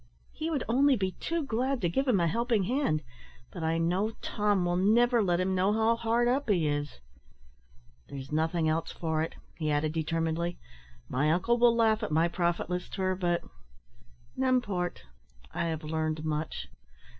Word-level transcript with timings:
He 0.31 0.49
would 0.49 0.63
only 0.67 0.95
be 0.95 1.11
too 1.19 1.43
glad 1.45 1.79
to 1.81 1.87
give 1.87 2.07
him 2.07 2.19
a 2.19 2.27
helping 2.27 2.63
hand; 2.63 3.03
but 3.51 3.61
I 3.63 3.77
know 3.77 4.13
Tom 4.23 4.65
will 4.65 4.75
never 4.75 5.21
let 5.21 5.39
him 5.39 5.53
know 5.53 5.71
how 5.73 5.95
hard 5.95 6.27
up 6.27 6.49
he 6.49 6.67
is. 6.67 7.01
There's 8.09 8.31
nothing 8.31 8.67
else 8.67 8.91
for 8.91 9.21
it," 9.21 9.35
he 9.57 9.69
added, 9.69 9.91
determinedly; 9.91 10.57
"my 11.07 11.31
uncle 11.31 11.59
will 11.59 11.75
laugh 11.75 12.01
at 12.01 12.11
my 12.11 12.27
profitless 12.27 12.89
tour 12.89 13.13
but, 13.15 13.43
n'importe, 14.35 15.03
I 15.53 15.65
have 15.65 15.83
learned 15.83 16.25
much. 16.25 16.67